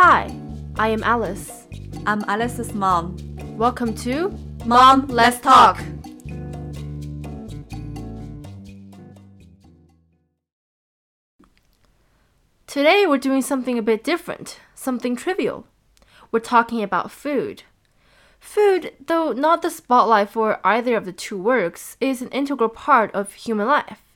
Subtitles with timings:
[0.00, 0.32] Hi,
[0.76, 1.66] I am Alice.
[2.06, 3.16] I'm Alice's mom.
[3.58, 4.28] Welcome to
[4.64, 5.82] Mom, let's talk.
[12.68, 15.66] Today we're doing something a bit different, something trivial.
[16.30, 17.64] We're talking about food.
[18.38, 23.12] Food, though not the spotlight for either of the two works, is an integral part
[23.16, 24.07] of human life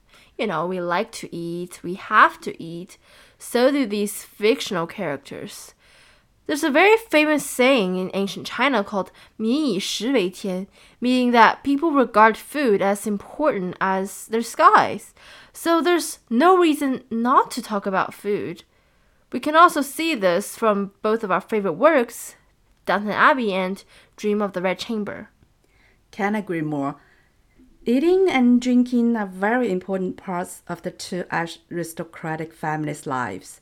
[0.42, 2.98] You know, we like to eat, we have to eat,
[3.38, 5.74] so do these fictional characters.
[6.48, 10.68] There's a very famous saying in ancient China called 民以食为天,
[11.02, 15.14] meaning that people regard food as important as their skies.
[15.52, 18.64] So there's no reason not to talk about food.
[19.34, 22.36] We can also see this from both of our favorite works,
[22.86, 23.84] Downton Abbey and
[24.16, 25.30] Dream of the Red Chamber.
[26.12, 26.96] Can agree more.
[27.85, 33.61] Eating and drinking are very important parts of the two aristocratic families' lives.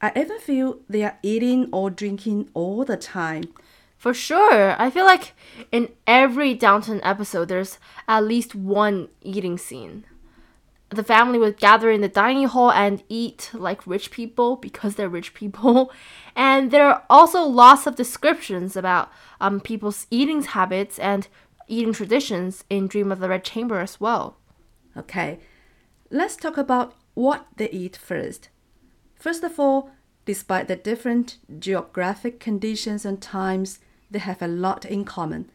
[0.00, 3.52] I even feel they are eating or drinking all the time.
[3.98, 4.80] For sure.
[4.80, 5.32] I feel like
[5.72, 10.04] in every Downton episode, there's at least one eating scene.
[10.90, 15.08] The family would gather in the dining hall and eat like rich people because they're
[15.08, 15.90] rich people.
[16.38, 21.26] And there are also lots of descriptions about um, people's eating habits and
[21.68, 24.36] eating traditions in Dream of the Red Chamber as well.
[24.96, 25.38] Okay,
[26.10, 28.48] let's talk about what they eat first.
[29.14, 29.90] First of all,
[30.24, 35.50] despite the different geographic conditions and times, they have a lot in common.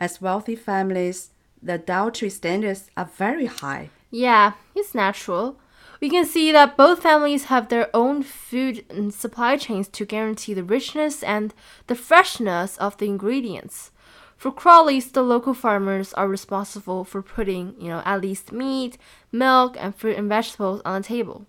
[0.00, 1.30] As wealthy families,
[1.62, 3.90] the dietary standards are very high.
[4.10, 5.58] Yeah, it's natural.
[6.00, 10.54] We can see that both families have their own food and supply chains to guarantee
[10.54, 11.52] the richness and
[11.88, 13.90] the freshness of the ingredients.
[14.40, 18.96] For Crawleys, the local farmers are responsible for putting, you know, at least meat,
[19.30, 21.44] milk, and fruit and vegetables on the table.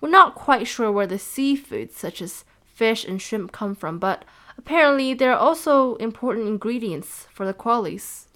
[0.00, 4.24] We're not quite sure where the seafood, such as fish and shrimp, come from, but
[4.56, 8.26] apparently they're also important ingredients for the Crawleys.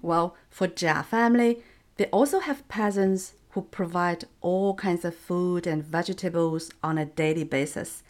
[0.00, 1.62] Well, for Jia family,
[1.98, 7.44] they also have peasants who provide all kinds of food and vegetables on a daily
[7.44, 8.02] basis.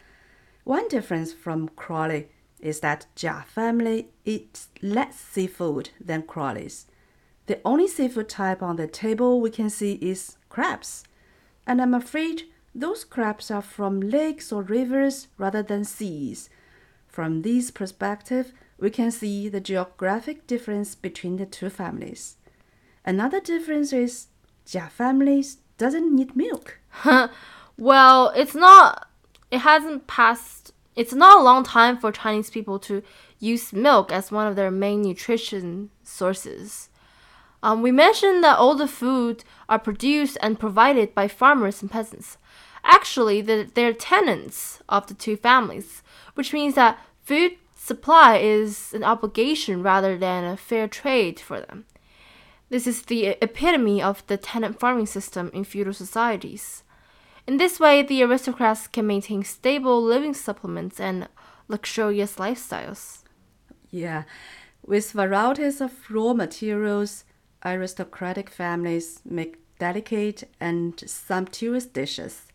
[0.63, 2.29] One difference from Crawley
[2.61, 6.85] is that Jia family eats less seafood than Crawleys.
[7.47, 11.03] The only seafood type on the table we can see is crabs.
[11.65, 16.49] And I'm afraid those crabs are from lakes or rivers rather than seas.
[17.07, 22.37] From this perspective, we can see the geographic difference between the two families.
[23.05, 24.27] Another difference is
[24.65, 26.79] Jia families doesn't need milk.
[27.77, 29.07] well, it's not
[29.51, 33.01] it hasn't passed it's not a long time for Chinese people to
[33.39, 36.89] use milk as one of their main nutrition sources.
[37.63, 42.37] Um, we mentioned that all the food are produced and provided by farmers and peasants.
[42.83, 46.01] Actually, the, they're tenants of the two families,
[46.33, 51.85] which means that food supply is an obligation rather than a fair trade for them.
[52.69, 56.83] This is the epitome of the tenant farming system in feudal societies.
[57.47, 61.27] In this way, the aristocrats can maintain stable living supplements and
[61.67, 63.23] luxurious lifestyles.
[63.89, 64.23] Yeah,
[64.85, 67.25] with varieties of raw materials,
[67.65, 72.47] aristocratic families make delicate and sumptuous dishes.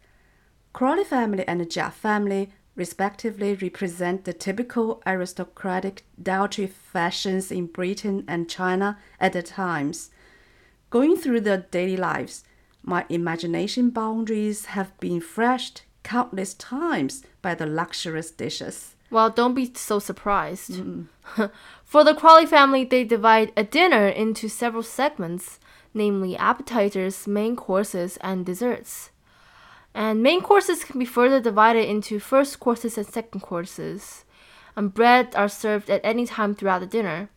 [0.73, 8.49] Crawley family and Jia family respectively represent the typical aristocratic dietary fashions in Britain and
[8.49, 10.11] China at the times.
[10.91, 12.45] Going through their daily lives,
[12.87, 18.95] my imagination boundaries have been flashed countless times by the luxurious dishes.
[19.11, 20.71] Well, don't be so surprised.
[20.71, 21.09] Mm.
[21.85, 25.59] For the Crawley family, they divide a dinner into several segments,
[25.93, 29.11] namely appetizers, main courses, and desserts.
[29.93, 34.25] And main courses can be further divided into first courses and second courses.
[34.77, 37.31] And bread are served at any time throughout the dinner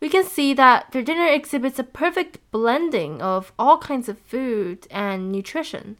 [0.00, 4.86] we can see that their dinner exhibits a perfect blending of all kinds of food
[4.90, 5.98] and nutrition.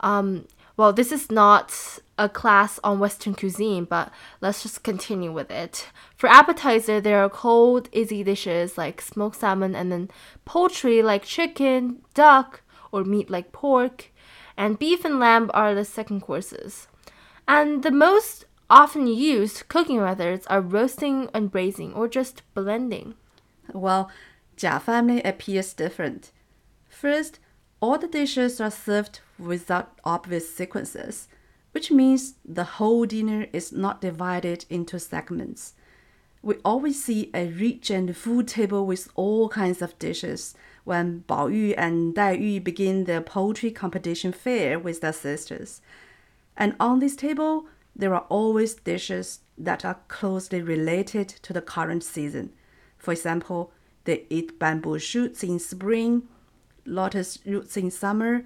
[0.00, 0.46] Um,
[0.76, 5.88] well, this is not a class on Western cuisine, but let's just continue with it.
[6.16, 10.10] For appetizer, there are cold, easy dishes like smoked salmon, and then
[10.44, 12.62] poultry like chicken, duck,
[12.92, 14.10] or meat like pork,
[14.56, 16.88] and beef and lamb are the second courses.
[17.48, 23.14] And the most often used cooking methods are roasting and braising or just blending.
[23.72, 24.10] Well,
[24.56, 26.30] Jia family appears different.
[26.88, 27.38] First,
[27.80, 31.28] all the dishes are served without obvious sequences,
[31.72, 35.74] which means the whole dinner is not divided into segments.
[36.42, 40.54] We always see a rich and full table with all kinds of dishes
[40.84, 45.82] when Bao Yu and Dai Yu begin their poultry competition fair with their sisters.
[46.56, 47.66] And on this table,
[47.98, 52.52] there are always dishes that are closely related to the current season.
[52.98, 53.72] For example,
[54.04, 56.28] they eat bamboo shoots in spring,
[56.84, 58.44] lotus roots in summer,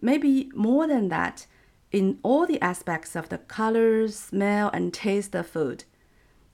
[0.00, 1.46] Maybe more than that,
[1.90, 5.84] in all the aspects of the color, smell, and taste of food.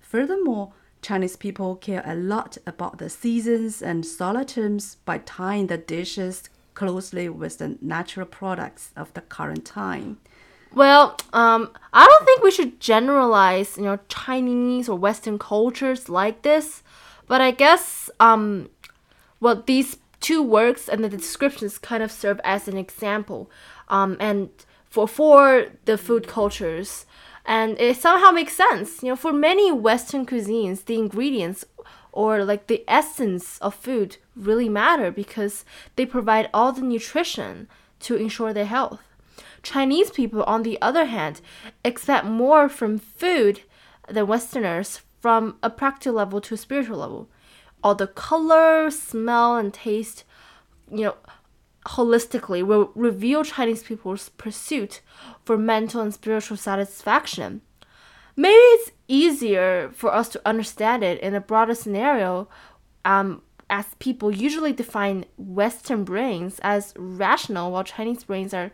[0.00, 5.78] Furthermore, Chinese people care a lot about the seasons and solar terms by tying the
[5.78, 10.18] dishes closely with the natural products of the current time.
[10.74, 16.42] Well, um, I don't think we should generalize, you know, Chinese or Western cultures like
[16.42, 16.82] this,
[17.26, 18.68] but I guess, um,
[19.40, 23.50] well, these two works and the descriptions kind of serve as an example,
[23.88, 24.50] um, and
[24.88, 27.06] for for the food cultures,
[27.46, 29.02] and it somehow makes sense.
[29.02, 31.64] You know, for many Western cuisines, the ingredients
[32.12, 35.64] or like the essence of food really matter because
[35.96, 37.68] they provide all the nutrition
[38.00, 39.00] to ensure their health.
[39.62, 41.40] Chinese people, on the other hand,
[41.84, 43.62] expect more from food
[44.08, 47.28] than Westerners from a practical level to a spiritual level.
[47.82, 50.24] All the color, smell, and taste,
[50.90, 51.14] you know,
[51.86, 55.00] holistically will reveal Chinese people's pursuit
[55.44, 57.62] for mental and spiritual satisfaction.
[58.36, 62.48] Maybe it's easier for us to understand it in a broader scenario
[63.04, 68.70] um, as people usually define Western brains as rational while Chinese brains are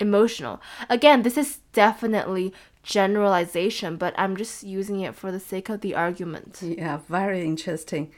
[0.00, 0.60] emotional.
[0.88, 2.52] Again, this is definitely
[2.82, 6.60] generalization, but I'm just using it for the sake of the argument.
[6.62, 8.10] Yeah, very interesting.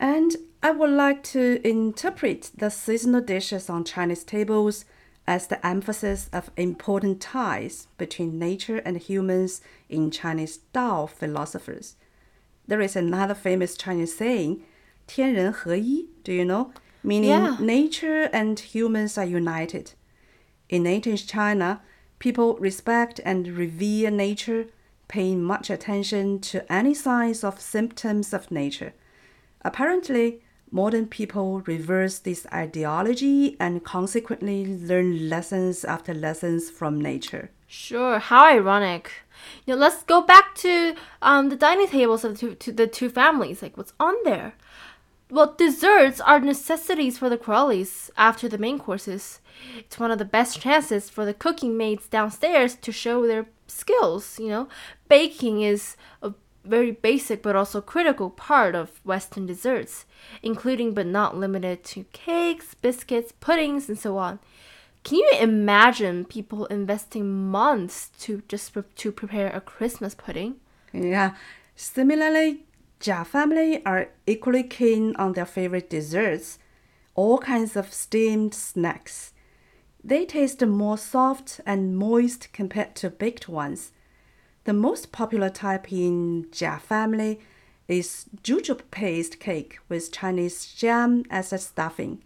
[0.00, 4.84] And I would like to interpret the seasonal dishes on Chinese tables
[5.26, 11.96] as the emphasis of important ties between nature and humans in Chinese Tao philosophers.
[12.66, 14.64] There is another famous Chinese saying
[15.07, 16.71] 天人合一, do you know?
[17.03, 17.55] Meaning Yeah.
[17.59, 19.93] nature and humans are united.
[20.69, 21.81] In ancient China,
[22.19, 24.67] people respect and revere nature,
[25.07, 28.93] paying much attention to any signs of symptoms of nature.
[29.63, 37.49] Apparently, modern people reverse this ideology and consequently learn lessons after lessons from nature.
[37.67, 39.11] Sure, how ironic.
[39.65, 42.87] You know, let's go back to um, the dining tables of the two, to the
[42.87, 43.61] two families.
[43.61, 44.53] Like, what's on there?
[45.34, 49.40] Well, desserts are necessities for the Crawleys after the main courses.
[49.76, 54.38] It's one of the best chances for the cooking maids downstairs to show their skills.
[54.38, 54.68] You know,
[55.08, 60.04] baking is a very basic but also critical part of Western desserts,
[60.40, 64.38] including but not limited to cakes, biscuits, puddings, and so on.
[65.02, 70.60] Can you imagine people investing months to just pre- to prepare a Christmas pudding?
[70.92, 71.34] Yeah.
[71.74, 72.63] Similarly,
[73.04, 76.58] Jia family are equally keen on their favorite desserts,
[77.14, 79.34] all kinds of steamed snacks.
[80.02, 83.92] They taste more soft and moist compared to baked ones.
[84.64, 87.40] The most popular type in Jia family
[87.88, 92.22] is jujube paste cake with Chinese jam as a stuffing.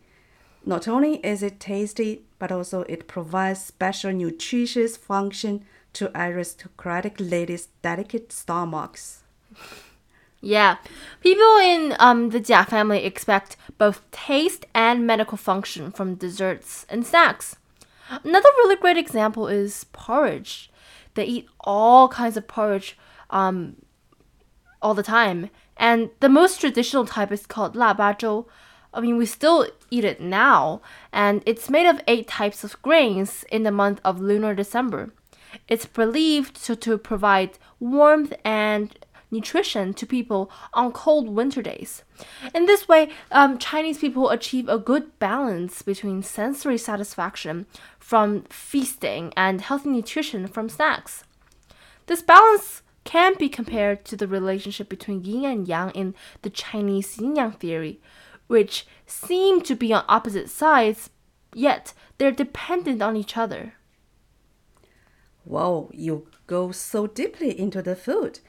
[0.65, 7.67] Not only is it tasty, but also it provides special nutritious function to aristocratic ladies'
[7.83, 9.25] delicate stomachs.
[10.41, 10.77] Yeah.
[11.21, 17.07] People in um, the Jia family expect both taste and medical function from desserts and
[17.07, 17.57] snacks.
[18.25, 20.71] Another really great example is porridge.
[21.15, 22.97] They eat all kinds of porridge
[23.31, 23.77] um,
[24.81, 25.51] all the time.
[25.77, 28.47] And the most traditional type is called la ba zhou.
[28.95, 30.81] I mean, we still eat it now,
[31.13, 35.11] and it's made of eight types of grains in the month of lunar December.
[35.69, 38.97] It's believed to, to provide warmth and
[39.31, 42.03] nutrition to people on cold winter days.
[42.55, 47.67] In this way, um, Chinese people achieve a good balance between sensory satisfaction
[47.99, 51.25] from feasting and healthy nutrition from snacks.
[52.07, 57.19] This balance can be compared to the relationship between yin and yang in the Chinese
[57.19, 58.01] yin yang theory,
[58.47, 61.11] which seem to be on opposite sides,
[61.55, 63.75] yet they're dependent on each other.
[65.45, 68.41] Whoa, you go so deeply into the food.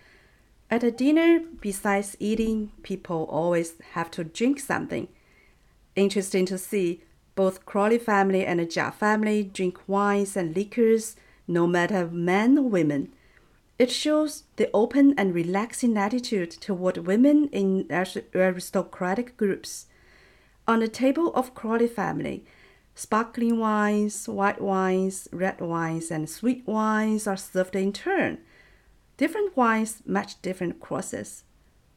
[0.72, 5.08] At a dinner, besides eating, people always have to drink something.
[5.96, 7.02] Interesting to see,
[7.34, 11.16] both Crawley family and the Jia family drink wines and liquors,
[11.48, 13.12] no matter men or women.
[13.80, 19.88] It shows the open and relaxing attitude toward women in aristocratic groups.
[20.68, 22.46] On the table of Crawley family,
[22.94, 28.38] sparkling wines, white wines, red wines, and sweet wines are served in turn.
[29.20, 31.44] Different wines match different crosses.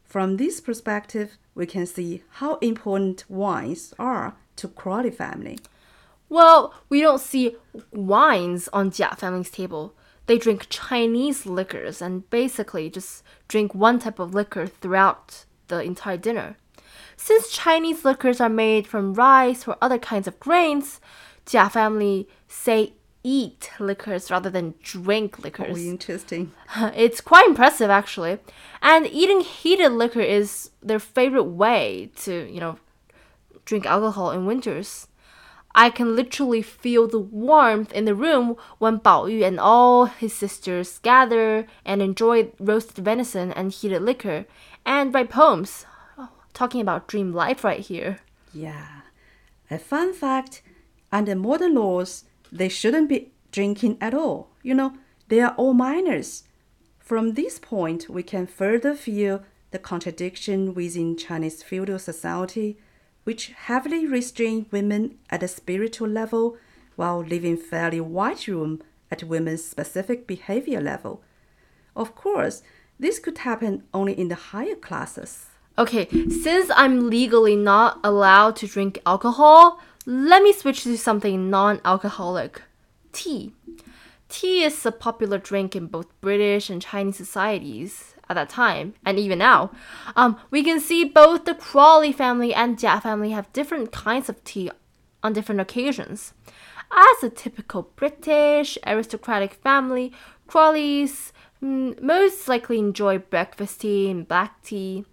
[0.02, 5.61] From this perspective, we can see how important wines are to Crawley family.
[6.29, 7.55] Well, we don't see
[7.93, 9.95] wines on Jia family's table.
[10.26, 16.17] They drink Chinese liquors and basically just drink one type of liquor throughout the entire
[16.17, 16.57] dinner.
[17.17, 21.00] Since Chinese liquors are made from rice or other kinds of grains,
[21.47, 25.76] Jia family say eat liquors rather than drink liquors.
[25.79, 26.52] Oh, interesting.
[26.95, 28.38] It's quite impressive actually.
[28.81, 32.79] And eating heated liquor is their favorite way to, you know,
[33.64, 35.09] drink alcohol in winters.
[35.75, 40.35] I can literally feel the warmth in the room when Bao Yu and all his
[40.35, 44.45] sisters gather and enjoy roasted venison and heated liquor
[44.85, 45.87] and write poems
[46.19, 48.19] oh, talking about dream life right here.
[48.52, 48.87] Yeah.
[49.71, 50.61] A fun fact
[51.11, 54.51] under modern laws, they shouldn't be drinking at all.
[54.63, 54.95] You know,
[55.29, 56.45] they are all minors.
[56.99, 62.79] From this point, we can further feel the contradiction within Chinese feudal society,
[63.25, 66.57] which heavily restrained women at a spiritual level
[66.97, 71.23] while leaving fairly wide room at women's specific behavior level.
[71.97, 72.63] Of course,
[72.99, 75.47] this could happen only in the higher classes.
[75.79, 81.81] Okay, since I'm legally not allowed to drink alcohol, let me switch to something non
[81.85, 82.63] alcoholic
[83.13, 83.53] tea.
[84.29, 89.19] Tea is a popular drink in both British and Chinese societies at that time, and
[89.19, 89.71] even now.
[90.17, 94.43] Um, we can see both the Crawley family and Jia family have different kinds of
[94.43, 94.71] tea
[95.23, 96.33] on different occasions.
[96.91, 100.13] As a typical British aristocratic family,
[100.49, 101.33] Crawleys
[101.63, 105.05] mm, most likely enjoy breakfast tea and black tea.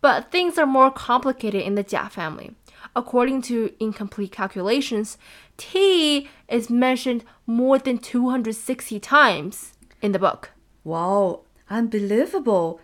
[0.00, 2.54] But things are more complicated in the Jia family.
[2.96, 5.18] According to incomplete calculations,
[5.56, 10.50] tea is mentioned more than 260 times in the book.
[10.84, 12.80] Wow, unbelievable!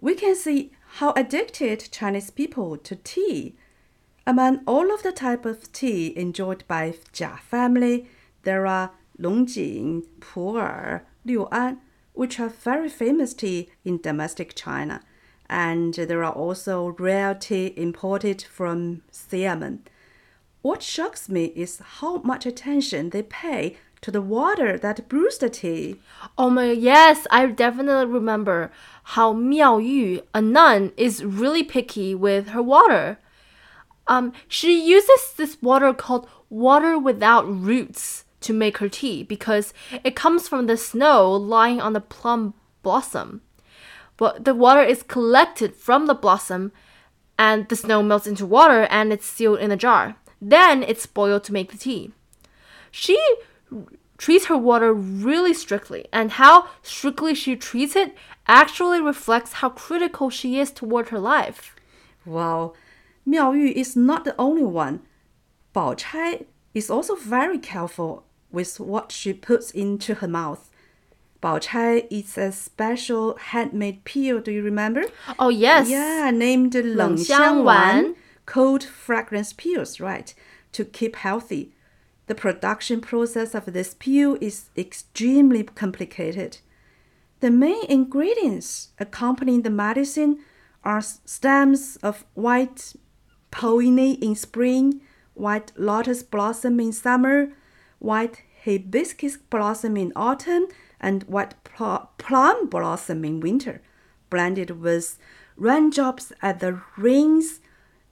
[0.00, 3.56] We can see how addicted Chinese people to tea.
[4.26, 8.08] Among all of the type of tea enjoyed by Jia family,
[8.42, 11.78] there are Longjing, Pu'er, Liu'an,
[12.12, 15.02] which are very famous tea in domestic China
[15.52, 19.80] and there are also rare tea imported from Xiamen.
[20.62, 25.50] What shocks me is how much attention they pay to the water that brews the
[25.50, 26.00] tea.
[26.38, 28.72] Oh my, yes, I definitely remember
[29.14, 33.18] how Miao Yu, a nun, is really picky with her water.
[34.06, 40.16] Um, she uses this water called water without roots to make her tea because it
[40.16, 43.42] comes from the snow lying on the plum blossom
[44.16, 46.72] but the water is collected from the blossom
[47.38, 50.16] and the snow melts into water and it's sealed in a jar.
[50.40, 52.12] Then it's boiled to make the tea.
[52.90, 53.18] She
[54.18, 58.14] treats her water really strictly, and how strictly she treats it
[58.46, 61.74] actually reflects how critical she is toward her life.
[62.24, 62.74] Wow,
[63.26, 65.00] Miao Yu is not the only one.
[65.74, 70.70] Bao Chai is also very careful with what she puts into her mouth.
[71.42, 74.40] Bao Chai is a special handmade peel.
[74.40, 75.04] Do you remember?
[75.38, 75.88] Oh yes.
[75.90, 78.14] Yeah, named Leng Xiang Wan,
[78.46, 80.32] cold fragrance peels, right?
[80.72, 81.72] To keep healthy.
[82.28, 86.58] The production process of this peel is extremely complicated.
[87.40, 90.38] The main ingredients accompanying the medicine
[90.84, 92.94] are stems of white
[93.50, 95.00] peony in spring,
[95.34, 97.48] white lotus blossom in summer,
[97.98, 100.68] white hibiscus blossom in autumn,
[101.02, 103.82] and white plum blossom in winter,
[104.30, 105.18] blended with
[105.56, 107.60] raindrops at the rings,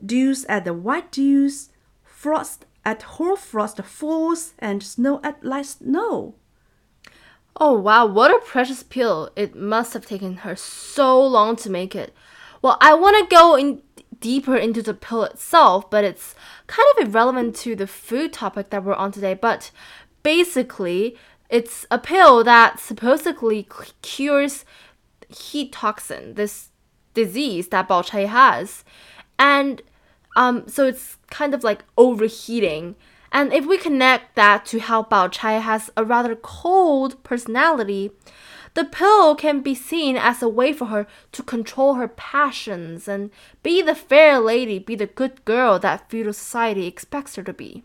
[0.05, 1.71] dews at the white dews,
[2.03, 6.35] frost at hoarfrost falls, and snow at light snow.
[7.57, 9.31] Oh wow, what a precious pill.
[9.37, 12.15] It must have taken her so long to make it.
[12.63, 13.83] Well, I want to go in
[14.21, 16.35] deeper into the pill itself, but it's
[16.67, 19.35] kind of irrelevant to the food topic that we're on today.
[19.35, 19.71] But
[20.23, 21.17] basically,
[21.51, 23.69] it's a pill that supposedly
[24.03, 24.65] cures
[25.29, 26.71] heat toxin, this
[27.13, 28.85] disease that Bao Chai has.
[29.39, 29.83] And
[30.37, 32.95] um, so it's kind of like overheating.
[33.33, 38.13] And if we connect that to how Bao Chai has a rather cold personality,
[38.75, 43.31] the pill can be seen as a way for her to control her passions and
[43.65, 47.83] be the fair lady, be the good girl that feudal society expects her to be.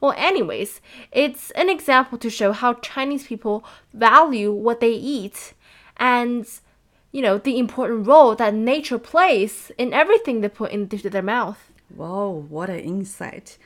[0.00, 5.54] Well, anyways, it's an example to show how Chinese people value what they eat
[5.96, 6.46] and,
[7.12, 11.70] you know, the important role that nature plays in everything they put into their mouth.
[11.94, 13.58] Wow, what an insight.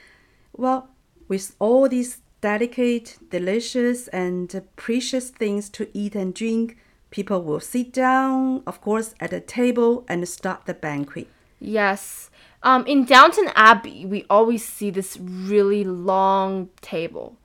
[0.53, 0.89] Well,
[1.29, 6.77] with all these delicate, delicious, and precious things to eat and drink,
[7.11, 11.29] people will sit down, of course, at a table and start the banquet.
[11.59, 12.31] Yes.
[12.63, 17.37] Um, in Downton Abbey, we always see this really long table.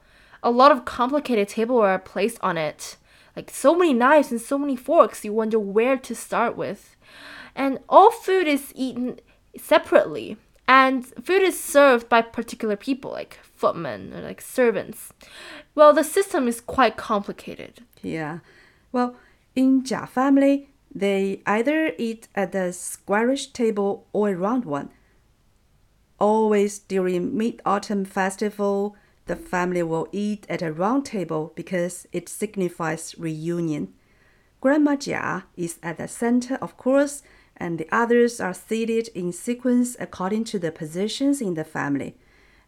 [0.43, 2.97] A lot of complicated tableware are placed on it.
[3.35, 6.95] Like so many knives and so many forks, you wonder where to start with.
[7.55, 9.19] And all food is eaten
[9.57, 10.37] separately.
[10.67, 15.13] And food is served by particular people, like footmen or like servants.
[15.75, 17.81] Well, the system is quite complicated.
[18.01, 18.39] Yeah.
[18.91, 19.15] Well,
[19.55, 24.89] in Jia family, they either eat at a squarish table or a round one.
[26.19, 28.95] Always during Mid Autumn Festival,
[29.25, 33.93] the family will eat at a round table because it signifies reunion.
[34.59, 37.23] Grandma Jia is at the center, of course,
[37.57, 42.17] and the others are seated in sequence according to the positions in the family.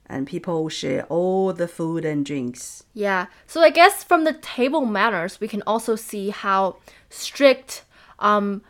[0.05, 2.83] And people share all the food and drinks.
[2.93, 6.77] Yeah, so I guess from the table manners, we can also see how
[7.09, 7.83] strict
[8.19, 8.61] um,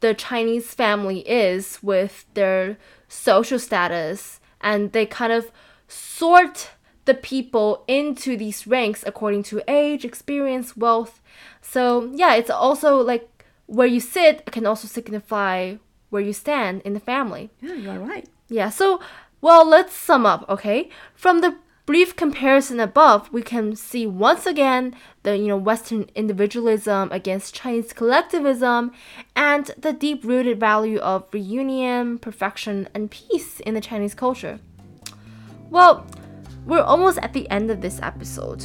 [0.00, 2.76] the Chinese family is with their
[3.08, 5.50] social status, and they kind of
[5.88, 6.70] sort
[7.04, 11.20] the people into these ranks according to age, experience, wealth.
[11.60, 15.76] So, yeah, it's also like where you sit can also signify
[16.10, 17.50] where you stand in the family.
[17.60, 18.28] Yeah, you are right.
[18.48, 19.00] Yeah, so,
[19.40, 20.90] well, let's sum up, okay?
[21.14, 27.10] From the brief comparison above, we can see once again the you know Western individualism
[27.12, 28.92] against Chinese collectivism
[29.34, 34.60] and the deep-rooted value of reunion, perfection, and peace in the Chinese culture.
[35.70, 36.06] Well,
[36.66, 38.64] we're almost at the end of this episode.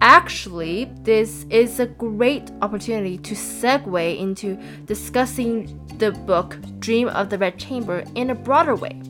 [0.00, 7.38] Actually, this is a great opportunity to segue into discussing the book Dream of the
[7.38, 9.00] Red Chamber in a broader way.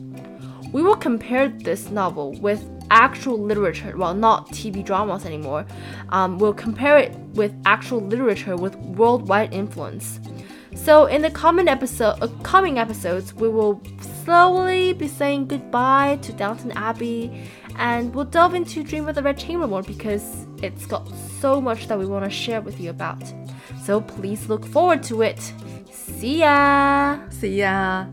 [0.71, 5.65] We will compare this novel with actual literature, well, not TV dramas anymore.
[6.09, 10.19] Um, we'll compare it with actual literature with worldwide influence.
[10.75, 13.81] So, in the coming episode, uh, coming episodes, we will
[14.25, 17.31] slowly be saying goodbye to Downton Abbey,
[17.77, 21.07] and we'll delve into Dream of the Red Chamber more because it's got
[21.39, 23.21] so much that we want to share with you about.
[23.83, 25.53] So please look forward to it.
[25.91, 27.19] See ya.
[27.29, 28.07] See ya.